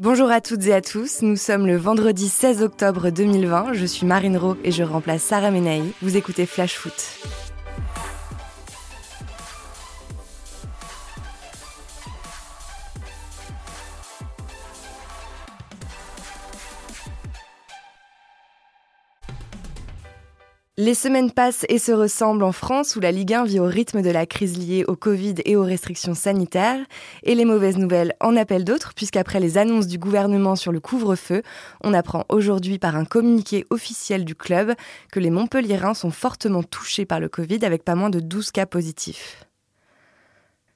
Bonjour 0.00 0.28
à 0.32 0.40
toutes 0.40 0.66
et 0.66 0.74
à 0.74 0.80
tous, 0.80 1.22
nous 1.22 1.36
sommes 1.36 1.68
le 1.68 1.76
vendredi 1.76 2.28
16 2.28 2.62
octobre 2.62 3.10
2020, 3.10 3.74
je 3.74 3.86
suis 3.86 4.04
Marine 4.04 4.36
Rowe 4.36 4.56
et 4.64 4.72
je 4.72 4.82
remplace 4.82 5.22
Sarah 5.22 5.52
Menaï. 5.52 5.84
Vous 6.02 6.16
écoutez 6.16 6.46
Flash 6.46 6.76
Foot. 6.76 7.43
Les 20.76 20.94
semaines 20.94 21.30
passent 21.30 21.64
et 21.68 21.78
se 21.78 21.92
ressemblent 21.92 22.42
en 22.42 22.50
France 22.50 22.96
où 22.96 23.00
la 23.00 23.12
Ligue 23.12 23.32
1 23.32 23.44
vit 23.44 23.60
au 23.60 23.64
rythme 23.64 24.02
de 24.02 24.10
la 24.10 24.26
crise 24.26 24.58
liée 24.58 24.84
au 24.88 24.96
Covid 24.96 25.36
et 25.44 25.54
aux 25.54 25.62
restrictions 25.62 26.14
sanitaires. 26.14 26.84
Et 27.22 27.36
les 27.36 27.44
mauvaises 27.44 27.76
nouvelles 27.78 28.16
en 28.18 28.36
appellent 28.36 28.64
d'autres 28.64 28.92
puisqu'après 28.92 29.38
les 29.38 29.56
annonces 29.56 29.86
du 29.86 29.98
gouvernement 29.98 30.56
sur 30.56 30.72
le 30.72 30.80
couvre-feu, 30.80 31.44
on 31.84 31.94
apprend 31.94 32.24
aujourd'hui 32.28 32.80
par 32.80 32.96
un 32.96 33.04
communiqué 33.04 33.64
officiel 33.70 34.24
du 34.24 34.34
club 34.34 34.74
que 35.12 35.20
les 35.20 35.30
Montpelliérains 35.30 35.94
sont 35.94 36.10
fortement 36.10 36.64
touchés 36.64 37.04
par 37.04 37.20
le 37.20 37.28
Covid 37.28 37.64
avec 37.64 37.84
pas 37.84 37.94
moins 37.94 38.10
de 38.10 38.18
12 38.18 38.50
cas 38.50 38.66
positifs. 38.66 39.43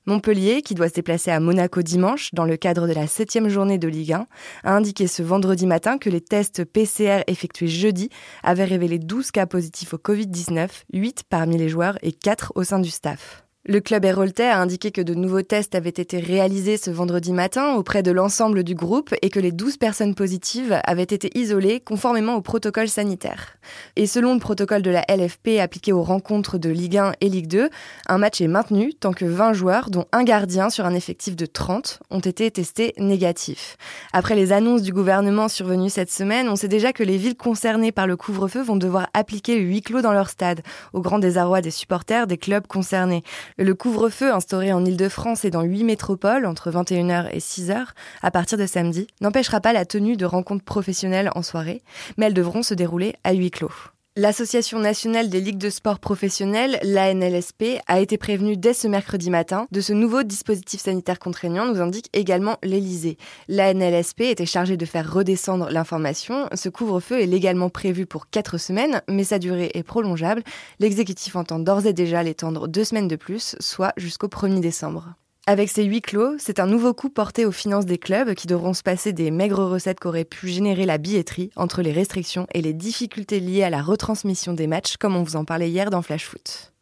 Montpellier, 0.08 0.62
qui 0.62 0.74
doit 0.74 0.88
se 0.88 0.94
déplacer 0.94 1.30
à 1.30 1.38
Monaco 1.38 1.82
dimanche 1.82 2.32
dans 2.32 2.46
le 2.46 2.56
cadre 2.56 2.88
de 2.88 2.94
la 2.94 3.06
septième 3.06 3.50
journée 3.50 3.76
de 3.76 3.88
Ligue 3.88 4.14
1, 4.14 4.26
a 4.64 4.72
indiqué 4.74 5.06
ce 5.06 5.22
vendredi 5.22 5.66
matin 5.66 5.98
que 5.98 6.08
les 6.08 6.22
tests 6.22 6.64
PCR 6.64 7.24
effectués 7.26 7.68
jeudi 7.68 8.08
avaient 8.42 8.64
révélé 8.64 8.98
12 8.98 9.30
cas 9.32 9.44
positifs 9.44 9.92
au 9.92 9.98
Covid-19, 9.98 10.70
8 10.94 11.24
parmi 11.28 11.58
les 11.58 11.68
joueurs 11.68 11.98
et 12.00 12.12
4 12.12 12.52
au 12.54 12.64
sein 12.64 12.78
du 12.78 12.88
staff. 12.88 13.47
Le 13.70 13.80
club 13.80 14.06
héroltais 14.06 14.46
a 14.46 14.58
indiqué 14.58 14.92
que 14.92 15.02
de 15.02 15.12
nouveaux 15.12 15.42
tests 15.42 15.74
avaient 15.74 15.90
été 15.90 16.20
réalisés 16.20 16.78
ce 16.78 16.90
vendredi 16.90 17.34
matin 17.34 17.74
auprès 17.74 18.02
de 18.02 18.10
l'ensemble 18.10 18.64
du 18.64 18.74
groupe 18.74 19.14
et 19.20 19.28
que 19.28 19.40
les 19.40 19.52
12 19.52 19.76
personnes 19.76 20.14
positives 20.14 20.80
avaient 20.84 21.02
été 21.02 21.30
isolées 21.38 21.78
conformément 21.80 22.36
au 22.36 22.40
protocole 22.40 22.88
sanitaire. 22.88 23.58
Et 23.94 24.06
selon 24.06 24.32
le 24.32 24.40
protocole 24.40 24.80
de 24.80 24.90
la 24.90 25.04
LFP 25.06 25.60
appliqué 25.60 25.92
aux 25.92 26.02
rencontres 26.02 26.56
de 26.56 26.70
Ligue 26.70 26.96
1 26.96 27.12
et 27.20 27.28
Ligue 27.28 27.48
2, 27.48 27.68
un 28.06 28.16
match 28.16 28.40
est 28.40 28.48
maintenu 28.48 28.94
tant 28.94 29.12
que 29.12 29.26
20 29.26 29.52
joueurs, 29.52 29.90
dont 29.90 30.06
un 30.12 30.24
gardien 30.24 30.70
sur 30.70 30.86
un 30.86 30.94
effectif 30.94 31.36
de 31.36 31.44
30, 31.44 32.00
ont 32.08 32.20
été 32.20 32.50
testés 32.50 32.94
négatifs. 32.96 33.76
Après 34.14 34.34
les 34.34 34.52
annonces 34.52 34.80
du 34.80 34.94
gouvernement 34.94 35.48
survenues 35.48 35.90
cette 35.90 36.10
semaine, 36.10 36.48
on 36.48 36.56
sait 36.56 36.68
déjà 36.68 36.94
que 36.94 37.02
les 37.02 37.18
villes 37.18 37.36
concernées 37.36 37.92
par 37.92 38.06
le 38.06 38.16
couvre-feu 38.16 38.62
vont 38.62 38.76
devoir 38.76 39.10
appliquer 39.12 39.58
le 39.58 39.66
huis 39.66 39.82
clos 39.82 40.00
dans 40.00 40.14
leur 40.14 40.30
stade, 40.30 40.62
au 40.94 41.02
grand 41.02 41.18
désarroi 41.18 41.60
des 41.60 41.70
supporters 41.70 42.26
des 42.26 42.38
clubs 42.38 42.66
concernés. 42.66 43.22
Le 43.60 43.74
couvre-feu 43.74 44.32
instauré 44.32 44.72
en 44.72 44.84
Ile-de-France 44.84 45.44
et 45.44 45.50
dans 45.50 45.62
huit 45.62 45.82
métropoles 45.82 46.46
entre 46.46 46.70
21h 46.70 47.28
et 47.32 47.40
6h 47.40 47.88
à 48.22 48.30
partir 48.30 48.56
de 48.56 48.66
samedi 48.66 49.08
n'empêchera 49.20 49.60
pas 49.60 49.72
la 49.72 49.84
tenue 49.84 50.16
de 50.16 50.24
rencontres 50.24 50.64
professionnelles 50.64 51.32
en 51.34 51.42
soirée, 51.42 51.82
mais 52.16 52.26
elles 52.26 52.34
devront 52.34 52.62
se 52.62 52.74
dérouler 52.74 53.16
à 53.24 53.32
huis 53.32 53.50
clos. 53.50 53.72
L'Association 54.18 54.80
nationale 54.80 55.30
des 55.30 55.40
ligues 55.40 55.58
de 55.58 55.70
sport 55.70 56.00
professionnelles, 56.00 56.80
l'ANLSP, 56.82 57.78
a 57.86 58.00
été 58.00 58.18
prévenue 58.18 58.56
dès 58.56 58.72
ce 58.74 58.88
mercredi 58.88 59.30
matin 59.30 59.68
de 59.70 59.80
ce 59.80 59.92
nouveau 59.92 60.24
dispositif 60.24 60.80
sanitaire 60.80 61.20
contraignant, 61.20 61.66
nous 61.66 61.80
indique 61.80 62.10
également 62.12 62.56
l'Elysée. 62.64 63.16
L'ANLSP 63.46 64.22
était 64.22 64.44
chargée 64.44 64.76
de 64.76 64.84
faire 64.86 65.12
redescendre 65.12 65.70
l'information. 65.70 66.48
Ce 66.52 66.68
couvre-feu 66.68 67.20
est 67.20 67.26
légalement 67.26 67.70
prévu 67.70 68.06
pour 68.06 68.28
quatre 68.28 68.58
semaines, 68.58 69.02
mais 69.08 69.22
sa 69.22 69.38
durée 69.38 69.70
est 69.74 69.84
prolongeable. 69.84 70.42
L'exécutif 70.80 71.36
entend 71.36 71.60
d'ores 71.60 71.86
et 71.86 71.92
déjà 71.92 72.24
l'étendre 72.24 72.66
deux 72.66 72.82
semaines 72.82 73.06
de 73.06 73.14
plus, 73.14 73.54
soit 73.60 73.92
jusqu'au 73.96 74.26
1er 74.26 74.58
décembre. 74.58 75.14
Avec 75.48 75.70
ces 75.70 75.84
huit 75.84 76.02
clos, 76.02 76.36
c'est 76.36 76.60
un 76.60 76.66
nouveau 76.66 76.92
coup 76.92 77.08
porté 77.08 77.46
aux 77.46 77.52
finances 77.52 77.86
des 77.86 77.96
clubs 77.96 78.34
qui 78.34 78.46
devront 78.46 78.74
se 78.74 78.82
passer 78.82 79.14
des 79.14 79.30
maigres 79.30 79.64
recettes 79.64 79.98
qu'aurait 79.98 80.26
pu 80.26 80.48
générer 80.48 80.84
la 80.84 80.98
billetterie 80.98 81.48
entre 81.56 81.80
les 81.80 81.90
restrictions 81.90 82.46
et 82.52 82.60
les 82.60 82.74
difficultés 82.74 83.40
liées 83.40 83.62
à 83.62 83.70
la 83.70 83.80
retransmission 83.80 84.52
des 84.52 84.66
matchs, 84.66 84.98
comme 84.98 85.16
on 85.16 85.22
vous 85.22 85.36
en 85.36 85.46
parlait 85.46 85.70
hier 85.70 85.88
dans 85.88 86.02
Flash 86.02 86.26
Foot. 86.26 86.74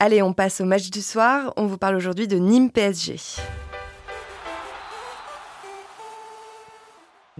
Allez, 0.00 0.20
on 0.20 0.34
passe 0.34 0.60
au 0.60 0.66
match 0.66 0.90
du 0.90 1.00
soir. 1.00 1.54
On 1.56 1.64
vous 1.64 1.78
parle 1.78 1.96
aujourd'hui 1.96 2.28
de 2.28 2.36
Nîmes 2.36 2.70
PSG. 2.70 3.16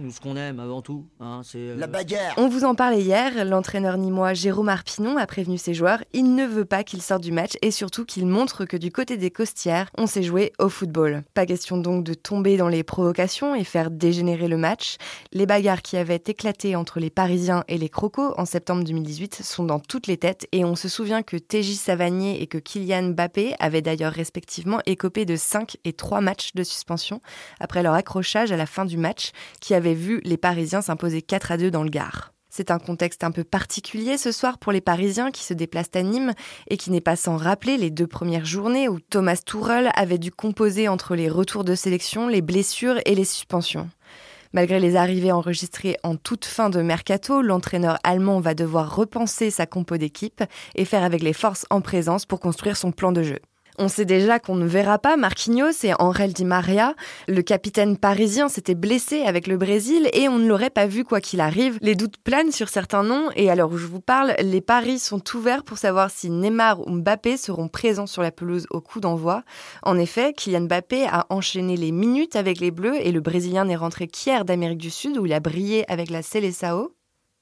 Nous, 0.01 0.09
ce 0.09 0.19
qu'on 0.19 0.35
aime 0.35 0.59
avant 0.59 0.81
tout, 0.81 1.05
hein, 1.19 1.41
c'est. 1.43 1.59
euh, 1.59 1.75
La 1.77 1.85
bagarre 1.85 2.33
On 2.37 2.47
vous 2.47 2.63
en 2.63 2.73
parlait 2.73 3.01
hier, 3.01 3.45
l'entraîneur 3.45 3.97
nîmois 3.97 4.33
Jérôme 4.33 4.69
Arpinon 4.69 5.15
a 5.17 5.27
prévenu 5.27 5.59
ses 5.59 5.75
joueurs, 5.75 6.03
il 6.11 6.33
ne 6.33 6.43
veut 6.43 6.65
pas 6.65 6.83
qu'ils 6.83 7.03
sortent 7.03 7.21
du 7.21 7.31
match 7.31 7.51
et 7.61 7.69
surtout 7.69 8.03
qu'ils 8.03 8.25
montrent 8.25 8.65
que 8.65 8.77
du 8.77 8.91
côté 8.91 9.17
des 9.17 9.29
costières, 9.29 9.91
on 9.99 10.07
sait 10.07 10.23
jouer 10.23 10.53
au 10.57 10.69
football. 10.69 11.21
Pas 11.35 11.45
question 11.45 11.77
donc 11.77 12.03
de 12.03 12.15
tomber 12.15 12.57
dans 12.57 12.67
les 12.67 12.81
provocations 12.83 13.53
et 13.53 13.63
faire 13.63 13.91
dégénérer 13.91 14.47
le 14.47 14.57
match. 14.57 14.95
Les 15.33 15.45
bagarres 15.45 15.83
qui 15.83 15.97
avaient 15.97 16.23
éclaté 16.25 16.75
entre 16.75 16.99
les 16.99 17.11
Parisiens 17.11 17.63
et 17.67 17.77
les 17.77 17.89
Crocos 17.89 18.33
en 18.39 18.45
septembre 18.45 18.83
2018 18.83 19.43
sont 19.43 19.65
dans 19.65 19.79
toutes 19.79 20.07
les 20.07 20.17
têtes 20.17 20.47
et 20.51 20.65
on 20.65 20.75
se 20.75 20.89
souvient 20.89 21.21
que 21.21 21.37
TJ 21.37 21.75
Savanier 21.75 22.41
et 22.41 22.47
que 22.47 22.57
Kylian 22.57 23.09
Mbappé 23.09 23.53
avaient 23.59 23.83
d'ailleurs 23.83 24.13
respectivement 24.13 24.79
écopé 24.87 25.25
de 25.25 25.35
5 25.35 25.77
et 25.85 25.93
3 25.93 26.21
matchs 26.21 26.55
de 26.55 26.63
suspension 26.63 27.21
après 27.59 27.83
leur 27.83 27.93
accrochage 27.93 28.51
à 28.51 28.57
la 28.57 28.65
fin 28.65 28.85
du 28.85 28.97
match 28.97 29.29
qui 29.59 29.75
avait 29.75 29.90
vu 29.93 30.21
les 30.23 30.37
Parisiens 30.37 30.81
s'imposer 30.81 31.21
4 31.21 31.51
à 31.51 31.57
2 31.57 31.71
dans 31.71 31.83
le 31.83 31.89
Gard. 31.89 32.33
C'est 32.49 32.69
un 32.69 32.79
contexte 32.79 33.23
un 33.23 33.31
peu 33.31 33.45
particulier 33.45 34.17
ce 34.17 34.33
soir 34.33 34.57
pour 34.57 34.73
les 34.73 34.81
Parisiens 34.81 35.31
qui 35.31 35.43
se 35.43 35.53
déplacent 35.53 35.95
à 35.95 36.01
Nîmes 36.01 36.33
et 36.69 36.75
qui 36.75 36.91
n'est 36.91 36.99
pas 36.99 37.15
sans 37.15 37.37
rappeler 37.37 37.77
les 37.77 37.89
deux 37.89 38.07
premières 38.07 38.43
journées 38.43 38.89
où 38.89 38.99
Thomas 38.99 39.41
Tuchel 39.45 39.89
avait 39.95 40.17
dû 40.17 40.31
composer 40.31 40.89
entre 40.89 41.15
les 41.15 41.29
retours 41.29 41.63
de 41.63 41.75
sélection, 41.75 42.27
les 42.27 42.41
blessures 42.41 42.99
et 43.05 43.15
les 43.15 43.23
suspensions. 43.23 43.89
Malgré 44.53 44.81
les 44.81 44.97
arrivées 44.97 45.31
enregistrées 45.31 45.95
en 46.03 46.17
toute 46.17 46.43
fin 46.43 46.69
de 46.69 46.81
mercato, 46.81 47.41
l'entraîneur 47.41 47.97
allemand 48.03 48.41
va 48.41 48.53
devoir 48.53 48.93
repenser 48.93 49.49
sa 49.49 49.65
compo 49.65 49.95
d'équipe 49.95 50.43
et 50.75 50.83
faire 50.83 51.03
avec 51.03 51.23
les 51.23 51.31
forces 51.31 51.65
en 51.69 51.79
présence 51.79 52.25
pour 52.25 52.41
construire 52.41 52.75
son 52.75 52.91
plan 52.91 53.13
de 53.13 53.23
jeu. 53.23 53.39
On 53.77 53.87
sait 53.87 54.05
déjà 54.05 54.39
qu'on 54.39 54.55
ne 54.55 54.65
verra 54.65 54.99
pas 54.99 55.17
Marquinhos 55.17 55.83
et 55.83 55.93
Angel 55.99 56.33
Di 56.33 56.45
Maria. 56.45 56.95
Le 57.27 57.41
capitaine 57.41 57.97
parisien 57.97 58.49
s'était 58.49 58.75
blessé 58.75 59.21
avec 59.21 59.47
le 59.47 59.57
Brésil 59.57 60.09
et 60.13 60.27
on 60.27 60.39
ne 60.39 60.47
l'aurait 60.47 60.69
pas 60.69 60.87
vu 60.87 61.03
quoi 61.03 61.21
qu'il 61.21 61.41
arrive. 61.41 61.77
Les 61.81 61.95
doutes 61.95 62.17
planent 62.17 62.51
sur 62.51 62.69
certains 62.69 63.03
noms 63.03 63.29
et 63.35 63.49
alors 63.49 63.71
où 63.71 63.77
je 63.77 63.87
vous 63.87 64.01
parle, 64.01 64.35
les 64.39 64.61
paris 64.61 64.99
sont 64.99 65.21
ouverts 65.33 65.63
pour 65.63 65.77
savoir 65.77 66.11
si 66.11 66.29
Neymar 66.29 66.85
ou 66.87 66.91
Mbappé 66.91 67.37
seront 67.37 67.67
présents 67.67 68.07
sur 68.07 68.21
la 68.21 68.31
pelouse 68.31 68.67
au 68.69 68.81
coup 68.81 68.99
d'envoi. 68.99 69.43
En 69.83 69.97
effet, 69.97 70.33
Kylian 70.33 70.61
Mbappé 70.61 71.07
a 71.07 71.25
enchaîné 71.29 71.77
les 71.77 71.91
minutes 71.91 72.35
avec 72.35 72.59
les 72.59 72.71
Bleus 72.71 72.95
et 73.01 73.11
le 73.11 73.21
Brésilien 73.21 73.65
n'est 73.65 73.75
rentré 73.75 74.07
qu'hier 74.07 74.45
d'Amérique 74.45 74.77
du 74.79 74.91
Sud 74.91 75.17
où 75.17 75.25
il 75.25 75.33
a 75.33 75.39
brillé 75.39 75.89
avec 75.91 76.09
la 76.09 76.21
Seleção. 76.21 76.89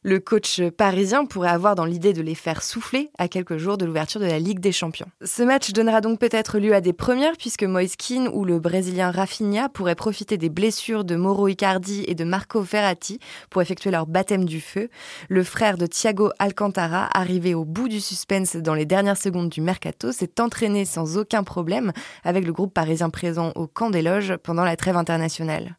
Le 0.02 0.22
coach 0.22 0.62
parisien 0.78 1.26
pourrait 1.26 1.50
avoir 1.50 1.76
dans 1.76 1.84
l'idée 1.84 2.14
de 2.14 2.22
les 2.22 2.34
faire 2.34 2.64
souffler 2.64 3.10
à 3.18 3.28
quelques 3.28 3.58
jours 3.58 3.78
de 3.78 3.84
l'ouverture 3.84 4.22
de 4.22 4.26
la 4.26 4.40
Ligue 4.40 4.62
des 4.62 4.72
Champions. 4.72 5.12
Ce 5.26 5.44
match 5.44 5.74
donnera 5.74 6.00
donc 6.00 6.22
peut-être 6.22 6.58
lieu 6.58 6.74
à 6.74 6.80
des 6.80 6.94
premières 6.94 7.36
puisque 7.36 7.64
Moise 7.64 7.98
Kean 7.98 8.28
ou 8.32 8.46
le 8.46 8.60
Brésilien 8.60 9.12
Rafinha 9.12 9.68
pourraient 9.68 9.96
profiter 9.96 10.38
des 10.38 10.48
blessures 10.48 11.04
de 11.04 11.18
Mauro 11.18 11.50
Icardi 11.50 12.06
et 12.08 12.16
de 12.16 12.24
Marco 12.24 12.62
Verratti 12.62 13.20
pour 13.50 13.62
effectuer 13.62 13.92
leur 13.92 14.08
baptême 14.08 14.46
du 14.46 14.62
feu. 14.62 14.88
Le 15.28 15.44
frère 15.44 15.78
de 15.78 15.86
Thiago 15.86 16.30
Alcantara, 16.40 17.10
arrivé 17.14 17.54
au 17.54 17.66
bout 17.66 17.90
du 17.90 18.00
suspense 18.00 18.56
dans 18.56 18.76
les 18.76 18.86
dernières 18.86 19.18
secondes 19.18 19.50
du 19.50 19.60
mercato, 19.60 20.14
s'est 20.14 20.40
entraîné 20.40 20.86
sans 20.86 21.18
aucun 21.18 21.44
problème 21.44 21.92
avec 22.24 22.46
le 22.46 22.54
groupe 22.54 22.74
parisien 22.74 23.10
présent 23.10 23.52
au 23.56 23.68
camp 23.68 23.90
des 23.90 24.02
loges 24.02 24.38
pendant 24.38 24.64
la 24.64 24.78
trêve 24.78 24.96
internationale. 24.96 25.76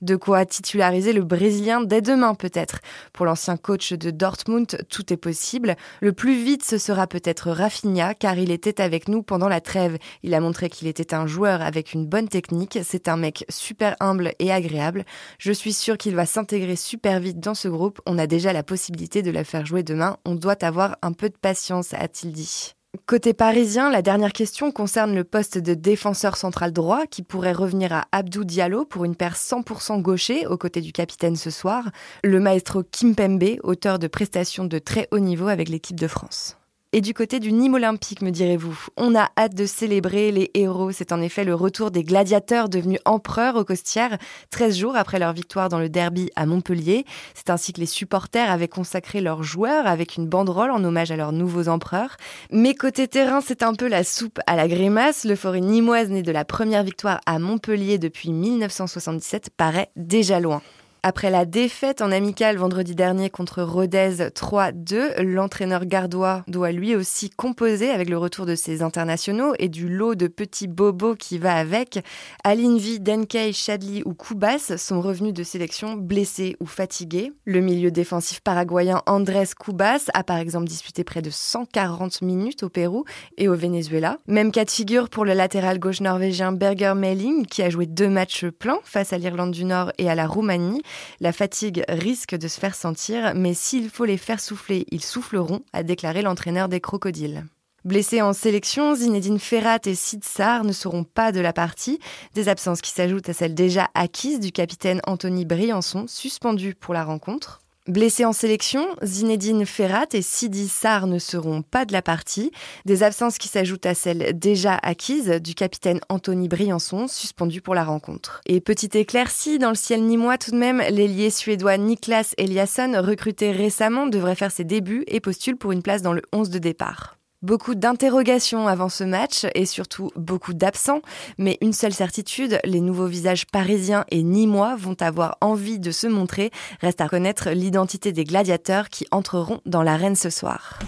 De 0.00 0.14
quoi 0.14 0.46
titulariser 0.46 1.12
le 1.12 1.24
Brésilien 1.24 1.80
dès 1.80 2.00
demain 2.00 2.34
peut-être. 2.34 2.78
Pour 3.12 3.26
l'ancien 3.26 3.56
coach 3.56 3.92
de 3.92 4.10
Dortmund, 4.12 4.66
tout 4.88 5.12
est 5.12 5.16
possible. 5.16 5.74
Le 6.00 6.12
plus 6.12 6.40
vite, 6.40 6.64
ce 6.64 6.78
sera 6.78 7.08
peut-être 7.08 7.50
Rafinha, 7.50 8.14
car 8.14 8.38
il 8.38 8.52
était 8.52 8.80
avec 8.80 9.08
nous 9.08 9.24
pendant 9.24 9.48
la 9.48 9.60
trêve. 9.60 9.98
Il 10.22 10.34
a 10.34 10.40
montré 10.40 10.70
qu'il 10.70 10.86
était 10.86 11.14
un 11.14 11.26
joueur 11.26 11.62
avec 11.62 11.94
une 11.94 12.06
bonne 12.06 12.28
technique. 12.28 12.78
C'est 12.84 13.08
un 13.08 13.16
mec 13.16 13.44
super 13.48 13.96
humble 13.98 14.32
et 14.38 14.52
agréable. 14.52 15.04
Je 15.38 15.50
suis 15.50 15.72
sûre 15.72 15.98
qu'il 15.98 16.14
va 16.14 16.26
s'intégrer 16.26 16.76
super 16.76 17.18
vite 17.18 17.40
dans 17.40 17.54
ce 17.54 17.66
groupe. 17.66 18.00
On 18.06 18.18
a 18.18 18.28
déjà 18.28 18.52
la 18.52 18.62
possibilité 18.62 19.22
de 19.22 19.32
la 19.32 19.42
faire 19.42 19.66
jouer 19.66 19.82
demain. 19.82 20.16
On 20.24 20.36
doit 20.36 20.64
avoir 20.64 20.96
un 21.02 21.12
peu 21.12 21.28
de 21.28 21.36
patience, 21.36 21.92
a-t-il 21.92 22.32
dit. 22.32 22.77
Côté 23.04 23.34
parisien, 23.34 23.90
la 23.90 24.00
dernière 24.00 24.32
question 24.32 24.72
concerne 24.72 25.14
le 25.14 25.22
poste 25.22 25.58
de 25.58 25.74
défenseur 25.74 26.38
central 26.38 26.72
droit 26.72 27.06
qui 27.06 27.22
pourrait 27.22 27.52
revenir 27.52 27.92
à 27.92 28.06
Abdou 28.12 28.44
Diallo 28.44 28.86
pour 28.86 29.04
une 29.04 29.14
paire 29.14 29.34
100% 29.34 30.00
gaucher 30.00 30.46
aux 30.46 30.56
côtés 30.56 30.80
du 30.80 30.92
capitaine 30.92 31.36
ce 31.36 31.50
soir, 31.50 31.90
le 32.24 32.40
maestro 32.40 32.82
Kimpembe, 32.82 33.58
auteur 33.62 33.98
de 33.98 34.06
prestations 34.06 34.64
de 34.64 34.78
très 34.78 35.06
haut 35.10 35.18
niveau 35.18 35.48
avec 35.48 35.68
l'équipe 35.68 36.00
de 36.00 36.08
France. 36.08 36.57
Et 36.94 37.02
du 37.02 37.12
côté 37.12 37.38
du 37.38 37.52
Nîmes 37.52 37.74
olympique, 37.74 38.22
me 38.22 38.30
direz-vous, 38.30 38.86
on 38.96 39.14
a 39.14 39.28
hâte 39.36 39.54
de 39.54 39.66
célébrer 39.66 40.32
les 40.32 40.50
héros. 40.54 40.90
C'est 40.90 41.12
en 41.12 41.20
effet 41.20 41.44
le 41.44 41.54
retour 41.54 41.90
des 41.90 42.02
gladiateurs 42.02 42.70
devenus 42.70 43.00
empereurs 43.04 43.56
au 43.56 43.64
Costières, 43.64 44.16
13 44.52 44.78
jours 44.78 44.96
après 44.96 45.18
leur 45.18 45.34
victoire 45.34 45.68
dans 45.68 45.78
le 45.78 45.90
derby 45.90 46.30
à 46.34 46.46
Montpellier. 46.46 47.04
C'est 47.34 47.50
ainsi 47.50 47.74
que 47.74 47.80
les 47.80 47.86
supporters 47.86 48.50
avaient 48.50 48.68
consacré 48.68 49.20
leurs 49.20 49.42
joueurs 49.42 49.86
avec 49.86 50.16
une 50.16 50.26
banderole 50.26 50.70
en 50.70 50.82
hommage 50.82 51.10
à 51.10 51.16
leurs 51.16 51.32
nouveaux 51.32 51.68
empereurs. 51.68 52.16
Mais 52.50 52.74
côté 52.74 53.06
terrain, 53.06 53.42
c'est 53.42 53.62
un 53.62 53.74
peu 53.74 53.86
la 53.86 54.02
soupe 54.02 54.40
à 54.46 54.56
la 54.56 54.66
grimace. 54.66 55.26
Le 55.26 55.36
forêt 55.36 55.60
nimoise, 55.60 56.08
né 56.08 56.22
de 56.22 56.32
la 56.32 56.46
première 56.46 56.84
victoire 56.84 57.20
à 57.26 57.38
Montpellier 57.38 57.98
depuis 57.98 58.32
1977, 58.32 59.50
paraît 59.54 59.90
déjà 59.96 60.40
loin. 60.40 60.62
Après 61.08 61.30
la 61.30 61.46
défaite 61.46 62.02
en 62.02 62.12
amical 62.12 62.58
vendredi 62.58 62.94
dernier 62.94 63.30
contre 63.30 63.62
Rodez 63.62 64.28
3-2, 64.28 65.22
l'entraîneur 65.22 65.86
gardois 65.86 66.44
doit 66.48 66.70
lui 66.70 66.94
aussi 66.94 67.30
composer 67.30 67.88
avec 67.88 68.10
le 68.10 68.18
retour 68.18 68.44
de 68.44 68.54
ses 68.54 68.82
internationaux 68.82 69.54
et 69.58 69.70
du 69.70 69.88
lot 69.88 70.16
de 70.16 70.26
petits 70.26 70.68
bobos 70.68 71.14
qui 71.14 71.38
va 71.38 71.54
avec. 71.54 72.00
Alinvi, 72.44 73.00
Denkei, 73.00 73.54
Chadli 73.54 74.02
ou 74.04 74.12
Koubas 74.12 74.76
sont 74.76 75.00
revenus 75.00 75.32
de 75.32 75.42
sélection 75.44 75.94
blessés 75.94 76.56
ou 76.60 76.66
fatigués. 76.66 77.32
Le 77.46 77.60
milieu 77.60 77.90
défensif 77.90 78.40
paraguayen 78.40 79.00
Andrés 79.06 79.48
Koubas 79.58 80.10
a 80.12 80.22
par 80.22 80.36
exemple 80.36 80.66
disputé 80.66 81.04
près 81.04 81.22
de 81.22 81.30
140 81.30 82.20
minutes 82.20 82.64
au 82.64 82.68
Pérou 82.68 83.06
et 83.38 83.48
au 83.48 83.54
Venezuela. 83.54 84.18
Même 84.26 84.52
cas 84.52 84.66
de 84.66 84.70
figure 84.70 85.08
pour 85.08 85.24
le 85.24 85.32
latéral 85.32 85.78
gauche 85.78 86.02
norvégien 86.02 86.52
Berger 86.52 86.92
Melling 86.94 87.46
qui 87.46 87.62
a 87.62 87.70
joué 87.70 87.86
deux 87.86 88.10
matchs 88.10 88.44
pleins 88.44 88.80
face 88.84 89.14
à 89.14 89.16
l'Irlande 89.16 89.52
du 89.52 89.64
Nord 89.64 89.90
et 89.96 90.10
à 90.10 90.14
la 90.14 90.26
Roumanie. 90.26 90.82
La 91.20 91.32
fatigue 91.32 91.84
risque 91.88 92.36
de 92.36 92.48
se 92.48 92.60
faire 92.60 92.74
sentir, 92.74 93.32
mais 93.34 93.54
s'il 93.54 93.90
faut 93.90 94.04
les 94.04 94.18
faire 94.18 94.40
souffler, 94.40 94.86
ils 94.90 95.04
souffleront, 95.04 95.60
a 95.72 95.82
déclaré 95.82 96.22
l'entraîneur 96.22 96.68
des 96.68 96.80
crocodiles. 96.80 97.44
Blessés 97.84 98.20
en 98.22 98.32
sélection, 98.32 98.94
Zinedine 98.94 99.38
Ferrat 99.38 99.78
et 99.86 99.94
Sid 99.94 100.24
Sarr 100.24 100.64
ne 100.64 100.72
seront 100.72 101.04
pas 101.04 101.30
de 101.32 101.40
la 101.40 101.52
partie, 101.52 102.00
des 102.34 102.48
absences 102.48 102.80
qui 102.80 102.90
s'ajoutent 102.90 103.28
à 103.28 103.32
celles 103.32 103.54
déjà 103.54 103.88
acquises 103.94 104.40
du 104.40 104.50
capitaine 104.52 105.00
Anthony 105.06 105.44
Briançon, 105.44 106.06
suspendu 106.08 106.74
pour 106.74 106.92
la 106.92 107.04
rencontre. 107.04 107.60
Blessés 107.88 108.26
en 108.26 108.34
sélection, 108.34 108.86
Zinedine 109.02 109.64
Ferrat 109.64 110.08
et 110.12 110.20
Sidi 110.20 110.68
Sarr 110.68 111.06
ne 111.06 111.18
seront 111.18 111.62
pas 111.62 111.86
de 111.86 111.94
la 111.94 112.02
partie. 112.02 112.52
Des 112.84 113.02
absences 113.02 113.38
qui 113.38 113.48
s'ajoutent 113.48 113.86
à 113.86 113.94
celles 113.94 114.38
déjà 114.38 114.78
acquises 114.82 115.30
du 115.42 115.54
capitaine 115.54 116.00
Anthony 116.10 116.48
Briançon, 116.48 117.08
suspendu 117.08 117.62
pour 117.62 117.74
la 117.74 117.84
rencontre. 117.84 118.42
Et 118.44 118.60
petite 118.60 118.94
éclaircie, 118.94 119.58
dans 119.58 119.70
le 119.70 119.74
ciel 119.74 120.02
nîmois 120.02 120.36
tout 120.36 120.50
de 120.50 120.58
même, 120.58 120.82
l'ailier 120.90 121.30
suédois 121.30 121.78
Niklas 121.78 122.34
Eliasson, 122.36 122.92
recruté 122.98 123.52
récemment, 123.52 124.06
devrait 124.06 124.34
faire 124.34 124.52
ses 124.52 124.64
débuts 124.64 125.04
et 125.06 125.20
postule 125.20 125.56
pour 125.56 125.72
une 125.72 125.82
place 125.82 126.02
dans 126.02 126.12
le 126.12 126.20
11 126.34 126.50
de 126.50 126.58
départ. 126.58 127.17
Beaucoup 127.40 127.76
d'interrogations 127.76 128.66
avant 128.66 128.88
ce 128.88 129.04
match 129.04 129.46
et 129.54 129.64
surtout 129.64 130.10
beaucoup 130.16 130.54
d'absents, 130.54 131.02
mais 131.38 131.56
une 131.60 131.72
seule 131.72 131.92
certitude, 131.92 132.58
les 132.64 132.80
nouveaux 132.80 133.06
visages 133.06 133.46
parisiens 133.46 134.04
et 134.10 134.24
nîmois 134.24 134.74
vont 134.74 134.96
avoir 134.98 135.38
envie 135.40 135.78
de 135.78 135.92
se 135.92 136.08
montrer. 136.08 136.50
Reste 136.80 137.00
à 137.00 137.08
connaître 137.08 137.50
l'identité 137.50 138.10
des 138.10 138.24
gladiateurs 138.24 138.88
qui 138.88 139.06
entreront 139.12 139.60
dans 139.66 139.84
l'arène 139.84 140.16
ce 140.16 140.30
soir. 140.30 140.80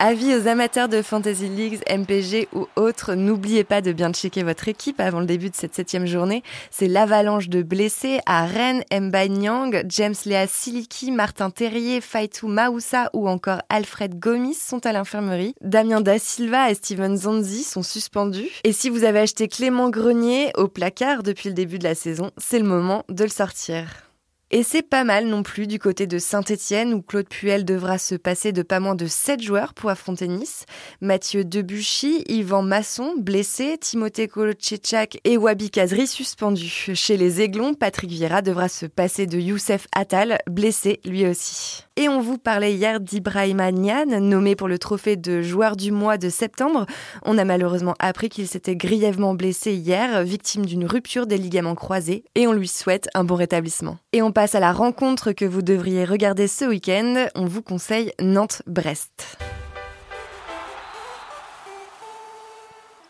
Avis 0.00 0.32
aux 0.36 0.46
amateurs 0.46 0.88
de 0.88 1.02
Fantasy 1.02 1.48
Leagues, 1.48 1.80
MPG 1.90 2.46
ou 2.54 2.68
autres, 2.76 3.14
n'oubliez 3.14 3.64
pas 3.64 3.80
de 3.80 3.90
bien 3.90 4.12
checker 4.12 4.44
votre 4.44 4.68
équipe 4.68 5.00
avant 5.00 5.18
le 5.18 5.26
début 5.26 5.50
de 5.50 5.56
cette 5.56 5.74
septième 5.74 6.06
journée. 6.06 6.44
C'est 6.70 6.86
l'avalanche 6.86 7.48
de 7.48 7.62
blessés 7.62 8.20
à 8.24 8.46
Rennes, 8.46 8.84
Mba 8.92 9.26
Nyang, 9.26 9.84
James 9.88 10.14
Lea 10.24 10.46
Siliki, 10.46 11.10
Martin 11.10 11.50
Terrier, 11.50 12.00
Faitou 12.00 12.46
Maoussa 12.46 13.10
ou 13.12 13.28
encore 13.28 13.60
Alfred 13.70 14.20
Gomis 14.20 14.54
sont 14.54 14.86
à 14.86 14.92
l'infirmerie. 14.92 15.56
Damien 15.62 16.00
Da 16.00 16.20
Silva 16.20 16.70
et 16.70 16.74
Steven 16.74 17.16
Zonzi 17.16 17.64
sont 17.64 17.82
suspendus. 17.82 18.50
Et 18.62 18.72
si 18.72 18.90
vous 18.90 19.02
avez 19.02 19.18
acheté 19.18 19.48
Clément 19.48 19.90
Grenier 19.90 20.52
au 20.56 20.68
placard 20.68 21.24
depuis 21.24 21.48
le 21.48 21.56
début 21.56 21.80
de 21.80 21.84
la 21.84 21.96
saison, 21.96 22.30
c'est 22.36 22.60
le 22.60 22.64
moment 22.64 23.04
de 23.08 23.24
le 23.24 23.30
sortir. 23.30 24.07
Et 24.50 24.62
c'est 24.62 24.80
pas 24.80 25.04
mal 25.04 25.26
non 25.26 25.42
plus 25.42 25.66
du 25.66 25.78
côté 25.78 26.06
de 26.06 26.18
Saint-Etienne 26.18 26.94
où 26.94 27.02
Claude 27.02 27.28
Puel 27.28 27.66
devra 27.66 27.98
se 27.98 28.14
passer 28.14 28.50
de 28.50 28.62
pas 28.62 28.80
moins 28.80 28.94
de 28.94 29.06
7 29.06 29.42
joueurs 29.42 29.74
pour 29.74 29.90
affronter 29.90 30.26
Nice. 30.26 30.64
Mathieu 31.02 31.44
Debuchy, 31.44 32.24
Yvan 32.28 32.62
Masson, 32.62 33.12
blessé, 33.18 33.76
Timothée 33.78 34.26
Kolotchechak 34.26 35.20
et 35.24 35.36
Wabi 35.36 35.70
Kazri 35.70 36.06
suspendus. 36.06 36.92
Chez 36.94 37.18
les 37.18 37.42
Aiglons, 37.42 37.74
Patrick 37.74 38.10
Vieira 38.10 38.40
devra 38.40 38.70
se 38.70 38.86
passer 38.86 39.26
de 39.26 39.38
Youssef 39.38 39.86
Attal, 39.94 40.38
blessé 40.48 41.00
lui 41.04 41.26
aussi. 41.26 41.84
Et 41.96 42.08
on 42.08 42.20
vous 42.20 42.38
parlait 42.38 42.72
hier 42.72 43.00
d'Ibrahima 43.00 43.70
Nian, 43.70 44.06
nommé 44.20 44.56
pour 44.56 44.68
le 44.68 44.78
trophée 44.78 45.16
de 45.16 45.42
joueur 45.42 45.76
du 45.76 45.92
mois 45.92 46.16
de 46.16 46.30
septembre. 46.30 46.86
On 47.24 47.36
a 47.36 47.44
malheureusement 47.44 47.96
appris 47.98 48.30
qu'il 48.30 48.48
s'était 48.48 48.76
grièvement 48.76 49.34
blessé 49.34 49.74
hier, 49.74 50.22
victime 50.22 50.64
d'une 50.64 50.86
rupture 50.86 51.26
des 51.26 51.36
ligaments 51.36 51.74
croisés, 51.74 52.24
et 52.34 52.46
on 52.46 52.52
lui 52.52 52.68
souhaite 52.68 53.10
un 53.14 53.24
bon 53.24 53.34
rétablissement. 53.34 53.98
Passe 54.38 54.54
à 54.54 54.60
la 54.60 54.72
rencontre 54.72 55.32
que 55.32 55.44
vous 55.44 55.62
devriez 55.62 56.04
regarder 56.04 56.46
ce 56.46 56.64
week-end. 56.64 57.26
On 57.34 57.46
vous 57.46 57.60
conseille 57.60 58.12
Nantes-Brest. 58.20 59.36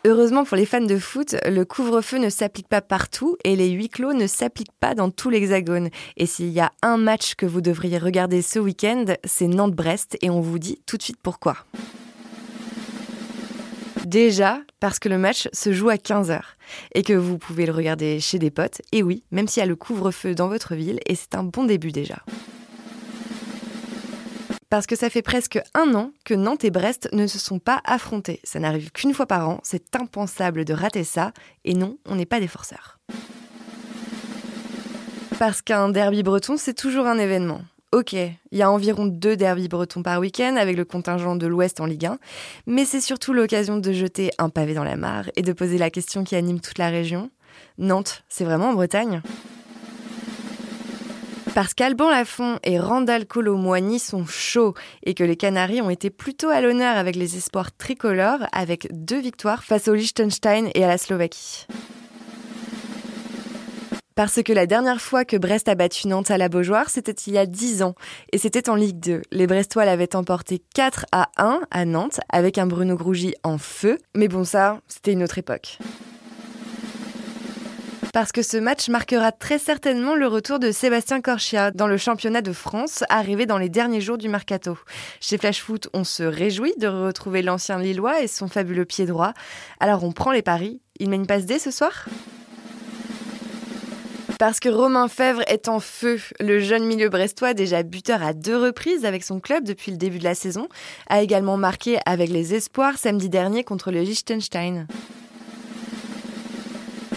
Heureusement 0.05 0.43
pour 0.43 0.57
les 0.57 0.65
fans 0.65 0.81
de 0.81 0.97
foot, 0.97 1.35
le 1.45 1.65
couvre-feu 1.65 2.17
ne 2.17 2.31
s'applique 2.31 2.67
pas 2.67 2.81
partout 2.81 3.37
et 3.43 3.55
les 3.55 3.69
huis 3.69 3.89
clos 3.89 4.13
ne 4.13 4.25
s'appliquent 4.25 4.75
pas 4.79 4.95
dans 4.95 5.11
tout 5.11 5.29
l'hexagone. 5.29 5.89
Et 6.17 6.25
s'il 6.25 6.49
y 6.49 6.61
a 6.61 6.71
un 6.81 6.97
match 6.97 7.35
que 7.35 7.45
vous 7.45 7.61
devriez 7.61 7.99
regarder 7.99 8.41
ce 8.41 8.57
week-end, 8.57 9.05
c'est 9.23 9.45
Nantes-Brest 9.45 10.17
et 10.23 10.31
on 10.31 10.41
vous 10.41 10.57
dit 10.57 10.81
tout 10.87 10.97
de 10.97 11.03
suite 11.03 11.19
pourquoi. 11.21 11.57
Déjà, 14.09 14.61
parce 14.79 14.97
que 14.97 15.07
le 15.07 15.19
match 15.19 15.47
se 15.53 15.71
joue 15.71 15.89
à 15.89 15.95
15h 15.97 16.41
et 16.95 17.03
que 17.03 17.13
vous 17.13 17.37
pouvez 17.37 17.67
le 17.67 17.71
regarder 17.71 18.19
chez 18.19 18.39
des 18.39 18.49
potes, 18.49 18.81
et 18.91 19.03
oui, 19.03 19.23
même 19.29 19.47
s'il 19.47 19.61
y 19.61 19.63
a 19.63 19.67
le 19.67 19.75
couvre-feu 19.75 20.33
dans 20.33 20.47
votre 20.47 20.73
ville, 20.73 20.99
et 21.05 21.13
c'est 21.13 21.35
un 21.35 21.43
bon 21.43 21.63
début 21.63 21.91
déjà 21.91 22.17
parce 24.71 24.85
que 24.85 24.95
ça 24.95 25.09
fait 25.09 25.23
presque 25.23 25.59
un 25.73 25.95
an 25.95 26.11
que 26.25 26.35
Nantes 26.35 26.63
et 26.63 26.69
Brest 26.69 27.09
ne 27.11 27.25
se 27.25 27.39
sont 27.39 27.57
pas 27.57 27.81
affrontés. 27.85 28.39
Ça 28.43 28.59
n'arrive 28.59 28.91
qu'une 28.91 29.15
fois 29.15 29.25
par 29.25 29.49
an, 29.49 29.59
c'est 29.63 29.95
impensable 29.95 30.63
de 30.63 30.75
rater 30.75 31.03
ça, 31.03 31.31
et 31.65 31.73
non, 31.73 31.97
on 32.05 32.13
n'est 32.13 32.27
pas 32.27 32.39
des 32.39 32.47
forceurs. 32.47 32.99
Parce 35.39 35.63
qu'un 35.63 35.89
derby 35.89 36.21
breton, 36.21 36.55
c'est 36.55 36.75
toujours 36.75 37.07
un 37.07 37.17
événement. 37.17 37.61
Ok, 37.91 38.13
il 38.13 38.35
y 38.51 38.61
a 38.61 38.69
environ 38.69 39.07
deux 39.07 39.35
derbys 39.35 39.67
bretons 39.67 40.03
par 40.03 40.19
week-end 40.19 40.57
avec 40.57 40.77
le 40.77 40.85
contingent 40.85 41.35
de 41.35 41.47
l'Ouest 41.47 41.81
en 41.81 41.87
Ligue 41.87 42.05
1, 42.05 42.19
mais 42.67 42.85
c'est 42.85 43.01
surtout 43.01 43.33
l'occasion 43.33 43.77
de 43.77 43.91
jeter 43.91 44.29
un 44.37 44.49
pavé 44.49 44.75
dans 44.75 44.83
la 44.83 44.95
mare 44.95 45.31
et 45.35 45.41
de 45.41 45.53
poser 45.53 45.79
la 45.79 45.89
question 45.89 46.23
qui 46.23 46.35
anime 46.35 46.59
toute 46.59 46.77
la 46.77 46.89
région. 46.89 47.31
Nantes, 47.79 48.23
c'est 48.29 48.43
vraiment 48.43 48.69
en 48.69 48.73
Bretagne 48.73 49.23
parce 51.55 51.73
qu'Alban 51.73 52.11
Lafont 52.11 52.59
et 52.63 52.79
Randall 52.79 53.25
Colo-Moigny 53.25 53.97
sont 53.97 54.25
chauds 54.25 54.75
et 55.03 55.15
que 55.15 55.23
les 55.23 55.35
Canaries 55.35 55.81
ont 55.81 55.89
été 55.89 56.11
plutôt 56.11 56.49
à 56.49 56.61
l'honneur 56.61 56.95
avec 56.95 57.15
les 57.15 57.37
espoirs 57.37 57.75
tricolores 57.75 58.45
avec 58.51 58.87
deux 58.91 59.19
victoires 59.19 59.63
face 59.63 59.87
au 59.87 59.95
Liechtenstein 59.95 60.69
et 60.75 60.83
à 60.83 60.87
la 60.87 60.99
Slovaquie. 60.99 61.65
Parce 64.19 64.43
que 64.43 64.51
la 64.51 64.65
dernière 64.65 64.99
fois 64.99 65.23
que 65.23 65.37
Brest 65.37 65.69
a 65.69 65.75
battu 65.75 66.09
Nantes 66.09 66.29
à 66.29 66.37
la 66.37 66.49
Beaujoire, 66.49 66.89
c'était 66.89 67.13
il 67.13 67.31
y 67.31 67.37
a 67.37 67.45
10 67.45 67.83
ans. 67.83 67.95
Et 68.33 68.37
c'était 68.37 68.69
en 68.69 68.75
Ligue 68.75 68.99
2. 68.99 69.21
Les 69.31 69.47
Brestois 69.47 69.85
l'avaient 69.85 70.13
emporté 70.13 70.61
4 70.75 71.05
à 71.13 71.29
1 71.37 71.61
à 71.71 71.85
Nantes, 71.85 72.19
avec 72.27 72.57
un 72.57 72.65
Bruno 72.67 72.97
Grougy 72.97 73.33
en 73.43 73.57
feu. 73.57 73.97
Mais 74.17 74.27
bon, 74.27 74.43
ça, 74.43 74.81
c'était 74.89 75.13
une 75.13 75.23
autre 75.23 75.37
époque 75.37 75.77
parce 78.11 78.31
que 78.31 78.41
ce 78.41 78.57
match 78.57 78.89
marquera 78.89 79.31
très 79.31 79.59
certainement 79.59 80.15
le 80.15 80.25
retour 80.25 80.57
de 80.57 80.71
Sébastien 80.71 81.21
Corchia 81.21 81.69
dans 81.69 81.85
le 81.85 81.95
championnat 81.95 82.41
de 82.41 82.51
France, 82.51 83.03
arrivé 83.07 83.45
dans 83.45 83.59
les 83.59 83.69
derniers 83.69 84.01
jours 84.01 84.17
du 84.17 84.29
mercato. 84.29 84.79
Chez 85.21 85.37
Flash 85.37 85.61
Foot, 85.61 85.89
on 85.93 86.03
se 86.03 86.23
réjouit 86.23 86.73
de 86.79 86.87
retrouver 86.87 87.43
l'ancien 87.43 87.77
Lillois 87.77 88.21
et 88.21 88.27
son 88.27 88.47
fabuleux 88.47 88.85
pied 88.85 89.05
droit. 89.05 89.33
Alors 89.79 90.03
on 90.03 90.11
prend 90.11 90.31
les 90.31 90.41
paris. 90.41 90.81
Il 90.99 91.09
met 91.09 91.17
une 91.17 91.27
passe 91.27 91.45
D 91.45 91.59
ce 91.59 91.69
soir? 91.69 92.07
Parce 94.39 94.61
que 94.61 94.69
Romain 94.69 95.09
Fèvre 95.09 95.41
est 95.47 95.67
en 95.67 95.79
feu. 95.79 96.19
Le 96.39 96.59
jeune 96.59 96.85
milieu 96.85 97.09
brestois, 97.09 97.53
déjà 97.53 97.83
buteur 97.83 98.23
à 98.23 98.33
deux 98.33 98.57
reprises 98.57 99.05
avec 99.05 99.23
son 99.23 99.39
club 99.39 99.65
depuis 99.65 99.91
le 99.91 99.97
début 99.97 100.17
de 100.17 100.23
la 100.23 100.33
saison, 100.33 100.69
a 101.09 101.21
également 101.21 101.57
marqué 101.57 101.99
avec 102.05 102.29
les 102.29 102.55
espoirs 102.55 102.97
samedi 102.97 103.29
dernier 103.29 103.63
contre 103.65 103.91
le 103.91 104.01
Liechtenstein. 104.01 104.87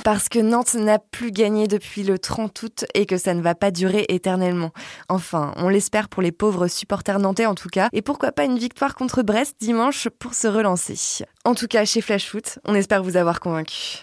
Parce 0.04 0.28
que 0.28 0.40
Nantes 0.40 0.74
n'a 0.74 0.98
plus 0.98 1.30
gagné 1.30 1.68
depuis 1.68 2.02
le 2.02 2.18
30 2.18 2.60
août 2.64 2.84
et 2.94 3.06
que 3.06 3.16
ça 3.16 3.34
ne 3.34 3.40
va 3.40 3.54
pas 3.54 3.70
durer 3.70 4.04
éternellement. 4.08 4.72
Enfin, 5.08 5.52
on 5.58 5.68
l'espère 5.68 6.08
pour 6.08 6.22
les 6.22 6.32
pauvres 6.32 6.66
supporters 6.66 7.20
nantais 7.20 7.46
en 7.46 7.54
tout 7.54 7.68
cas. 7.68 7.88
Et 7.92 8.02
pourquoi 8.02 8.32
pas 8.32 8.44
une 8.44 8.58
victoire 8.58 8.96
contre 8.96 9.22
Brest 9.22 9.54
dimanche 9.60 10.08
pour 10.18 10.34
se 10.34 10.48
relancer. 10.48 11.24
En 11.44 11.54
tout 11.54 11.68
cas, 11.68 11.84
chez 11.84 12.00
Flash 12.00 12.28
Foot, 12.28 12.58
on 12.64 12.74
espère 12.74 13.04
vous 13.04 13.16
avoir 13.16 13.38
convaincu. 13.38 13.98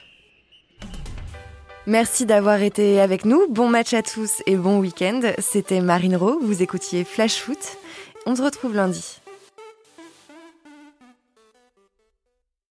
Merci 1.89 2.27
d'avoir 2.27 2.61
été 2.61 3.01
avec 3.01 3.25
nous. 3.25 3.47
Bon 3.49 3.67
match 3.67 3.95
à 3.95 4.03
tous 4.03 4.43
et 4.45 4.55
bon 4.57 4.77
week-end. 4.79 5.21
C'était 5.39 5.81
Marine 5.81 6.15
Rowe. 6.15 6.37
Vous 6.39 6.61
écoutiez 6.61 7.03
Flash 7.03 7.37
Foot. 7.39 7.57
On 8.27 8.35
se 8.35 8.43
retrouve 8.43 8.75
lundi. 8.75 9.18